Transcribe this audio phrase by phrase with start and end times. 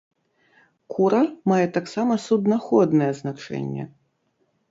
[0.93, 1.19] Кура
[1.51, 3.83] мае таксама суднаходнае значэнне.